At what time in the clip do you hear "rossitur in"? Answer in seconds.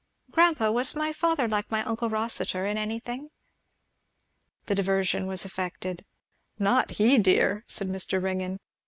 2.09-2.75